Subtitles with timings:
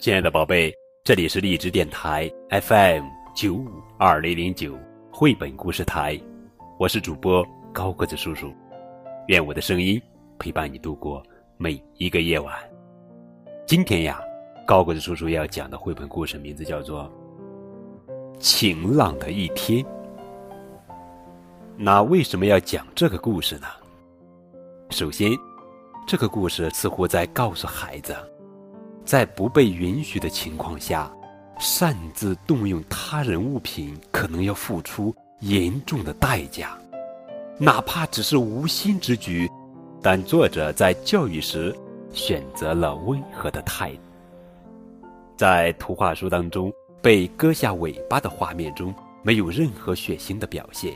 [0.00, 3.04] 亲爱的宝贝，这里是荔枝电台 FM
[3.36, 3.68] 九五
[3.98, 4.74] 二零零九
[5.12, 6.18] 绘本故事台，
[6.78, 8.50] 我是主播高个子叔叔，
[9.26, 10.00] 愿我的声音
[10.38, 11.22] 陪伴你度过
[11.58, 12.56] 每一个夜晚。
[13.66, 14.18] 今天呀，
[14.66, 17.04] 高个子叔叔要讲的绘本故事名字叫做
[18.38, 19.84] 《晴朗的一天》。
[21.76, 23.66] 那为什么要讲这个故事呢？
[24.88, 25.30] 首先，
[26.06, 28.16] 这个故事似乎在告诉孩子，
[29.04, 31.10] 在不被允许的情况下，
[31.58, 36.78] 擅自动用他人物品可能要付出严重的代价，
[37.58, 39.50] 哪怕只是无心之举，
[40.00, 41.74] 但作者在教育时
[42.12, 44.00] 选择了温和的态度。
[45.36, 50.94] 在图画书当中，被割下尾巴的画面中没有任何血腥的表现。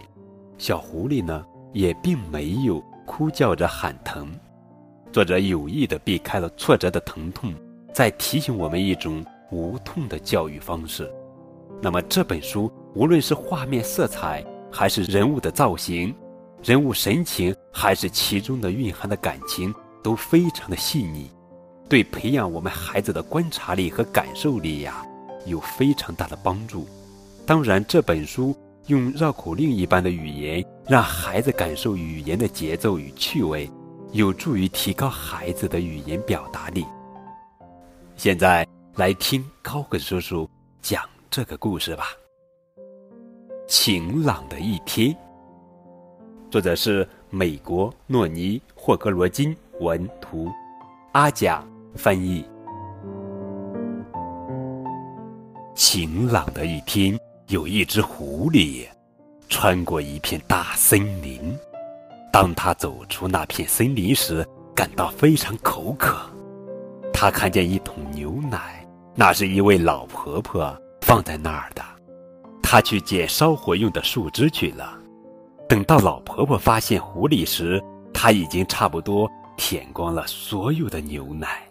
[0.59, 4.31] 小狐狸呢，也并没有哭叫着喊疼。
[5.11, 7.55] 作者有意的避开了挫折的疼痛，
[7.95, 11.09] 在提醒我们一种无痛的教育方式。
[11.81, 16.15] 那么这本书无论是画面色彩，还是人物的造型、
[16.63, 21.31] 人物神情，还是其中的蕴含的感情，都非常的细腻，
[21.89, 25.07] 对培养我们孩子的观察力和感受力呀，
[25.47, 26.87] 有非常大的帮助。
[27.47, 28.55] 当然，这本书。
[28.89, 33.67] 用绕口令一般的语言，让孩子感受语言的节奏与趣味，
[34.13, 36.85] 有助于提高孩子的语言表达力。
[38.17, 40.49] 现在来听高个叔叔
[40.81, 42.09] 讲这个故事吧。
[43.67, 45.15] 晴朗的一天，
[46.51, 50.51] 作者是美国诺尼·霍格罗金文图，
[51.13, 52.45] 阿甲翻译。
[55.75, 57.19] 晴朗的一天。
[57.49, 58.87] 有一只狐狸，
[59.51, 61.55] 穿过一片大森林。
[62.33, 64.43] 当他走出那片森林时，
[64.75, 66.17] 感到非常口渴。
[67.25, 71.83] 他看见一桶牛奶，那是一位老婆婆放在那儿的。
[72.63, 74.93] 他去捡烧火用的树枝去了。
[75.67, 77.83] 等到老婆婆发现狐狸时，
[78.13, 79.27] 他已经差不多
[79.57, 81.63] 舔光了所有的牛奶。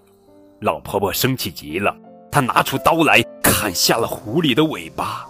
[0.60, 1.96] 老婆婆生气极了，
[2.32, 5.24] 她拿出刀来砍下了狐狸的尾巴。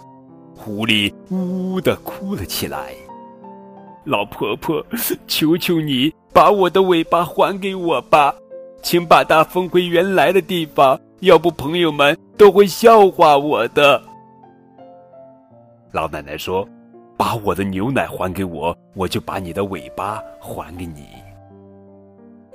[0.56, 2.94] 狐狸呜呜地哭了起来。
[4.04, 4.82] 老婆婆，
[5.28, 8.34] 求求你把我的尾巴还给我吧，
[8.84, 14.00] 请把它缝回原来的地方，要不朋友们都会笑话我的。
[15.90, 16.68] 老奶奶说
[17.16, 21.06] ：“把我的牛奶还给我，我就把你的尾巴还给你。”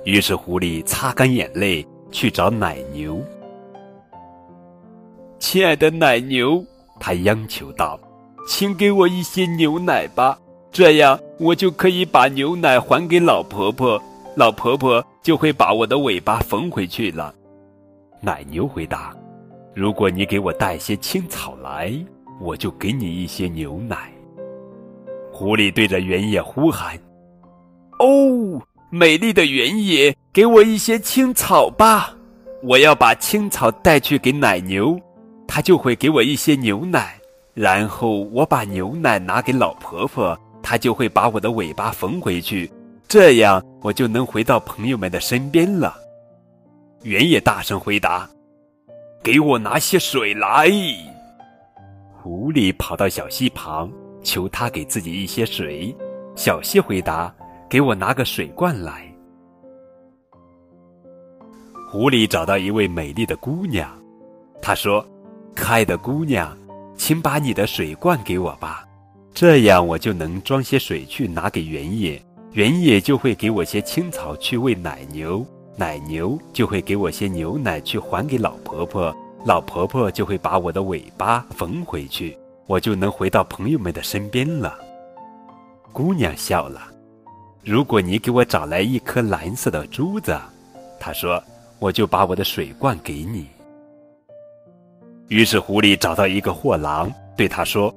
[0.04, 3.20] 于是狐狸擦干眼泪去找奶牛。
[5.40, 6.64] 亲爱的奶牛。
[7.00, 7.98] 他央求道
[8.46, 10.38] ：“请给我一些牛奶吧，
[10.70, 14.00] 这样我就可以把牛奶还给老婆婆，
[14.36, 17.34] 老婆婆就会把我的尾巴缝回去了。”
[18.20, 19.14] 奶牛回答
[19.74, 21.92] ：“如果你给我带些青草来，
[22.40, 24.12] 我就给你一些牛奶。”
[25.32, 26.98] 狐狸对着原野呼喊
[27.98, 28.60] ：“哦，
[28.90, 32.14] 美丽的原野，给我一些青草吧！
[32.62, 34.98] 我要把青草带去给奶牛。”
[35.52, 37.18] 它就会给我一些牛奶，
[37.54, 42.70] 然后我把牛奶拿给老婆婆，她就会把我的尾巴缝回去，
[43.10, 45.96] 这样我就能回到朋友们的身边了。
[47.02, 48.30] 原野大声回答
[49.20, 50.70] ：“给我拿些水来。”
[52.22, 53.90] 狐狸跑到小溪旁，
[54.22, 55.92] 求他给自己一些水。
[56.36, 57.34] 小溪回答
[57.68, 59.12] ：“给我拿个水罐来。”
[61.90, 63.90] 狐狸找到一位美丽的姑娘，
[64.62, 65.04] 他说。
[65.52, 66.56] 可爱的姑娘，
[66.96, 68.86] 请把你的水罐给我吧，
[69.34, 72.22] 这样我就能装些水去拿给原野，
[72.52, 75.46] 原野就会给我些青草去喂奶牛，
[75.76, 84.76] 奶牛就会给我些牛奶去还给老婆婆，老婆婆就会把我的尾巴缝回去，我就能回到朋友们的身边了。
[85.92, 86.82] 姑娘笑了，
[87.62, 90.36] 如果你给我找来一颗蓝色的珠子，
[90.98, 91.40] 她说，
[91.78, 93.46] 我就把我的水罐给你。
[95.28, 97.94] 于是，狐狸找到一个货郎，对他说：“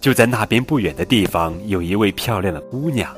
[0.00, 3.12] 就在那边不远的地方，有一位漂亮的姑娘。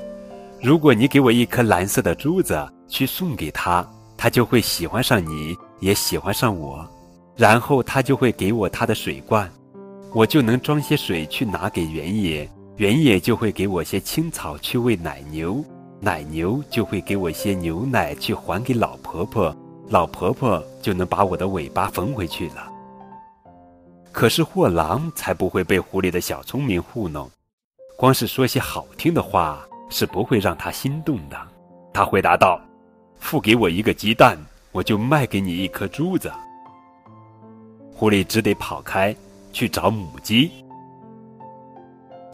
[0.61, 6.85] 如果你给我一颗蓝色的珠子去送给他，他就会喜欢上你，也喜欢上我。
[7.37, 9.49] 然后他就会给我他的水罐，
[10.13, 15.65] 我就能装些水去拿给原野，原野就会给我些青草去喂奶牛，
[16.01, 19.57] 奶牛就会给我些牛奶去还给老婆婆，
[19.89, 22.69] 老婆婆就能把我的尾巴缝回去了。”
[24.11, 27.31] 可是货郎才不会被狐狸的小聪明糊弄，
[27.97, 31.37] 光是说些好听的话是不会让他心动的。
[31.93, 32.61] 他回答道
[33.19, 34.39] ：“付给我一个鸡蛋，
[34.73, 36.31] 我就卖给你一颗珠子。”
[37.93, 39.15] 狐狸只得跑开
[39.53, 40.51] 去找母鸡。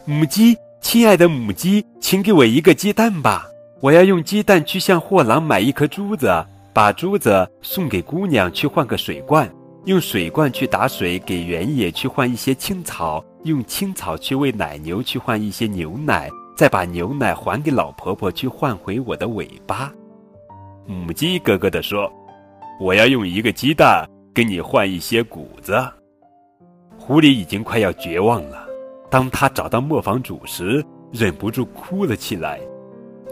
[0.05, 3.47] 母鸡，亲爱的母鸡，请给我一个鸡蛋吧！
[3.81, 9.51] 我要用鸡蛋去向货郎买一颗珠子，把珠子送给姑娘去换个水罐，
[9.87, 19.93] 用水罐去打水给原野去换一些青草，用青草去喂奶牛去换一些牛奶，再把牛奶还给老婆婆去换回我的尾巴。
[20.87, 22.11] 母鸡咯咯地说
[22.81, 25.75] ：“我要用一个鸡蛋跟你换一些谷子。”
[26.97, 28.67] 狐狸已经快要绝望了。
[29.11, 32.61] 当他找到磨坊主时，忍不住哭了起来。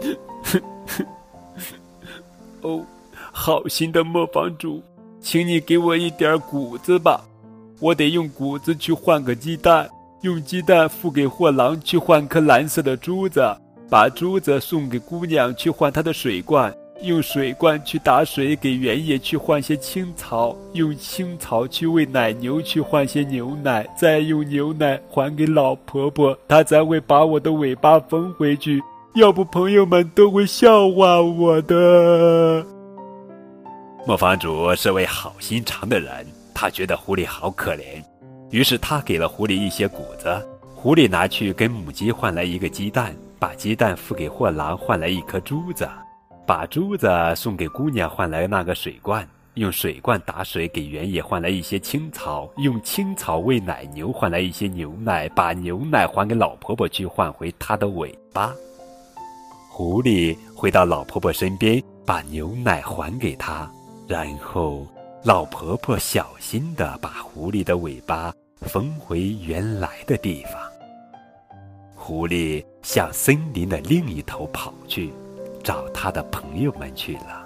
[2.61, 2.85] 哦，
[3.31, 4.81] 好心的磨坊主，
[5.19, 7.21] 请你给我一点谷子吧，
[7.79, 9.89] 我得用谷子去换个鸡蛋，
[10.23, 13.43] 用鸡蛋付给货郎去换颗蓝色的珠子，
[13.89, 16.73] 把珠子送给姑娘去换她的水罐。
[17.01, 28.81] 用水罐去打水给原野去换些青草，用青草去喂奶牛去换些牛奶，再用牛奶还给老婆婆，她才会把我的尾巴缝回去。
[29.15, 32.65] 要不朋友们都会笑话我的。
[34.07, 38.01] 磨坊主是位好心肠的人，他觉得狐狸好可怜，
[38.53, 40.29] 于是他给了狐狸一些谷子，
[40.75, 45.89] 狐狸拿去跟母鸡换来一个鸡蛋，把鸡蛋付给货郎换来一颗珠子。
[46.45, 58.53] 把珠子送给姑娘换来那个水罐，用水罐打水给原野换来一些青草，用青草喂奶牛换来一些牛奶，把牛奶还给老婆婆去换回她的尾巴。
[59.67, 63.67] 狐狸回到老婆婆身边，把牛奶还给她，
[64.07, 64.85] 然后
[65.23, 68.31] 老婆婆小心地把狐狸的尾巴
[68.63, 70.53] 缝回原来的地方。
[71.95, 75.13] 狐狸向森林的另一头跑去。
[75.63, 77.42] 找它的朋友们去了。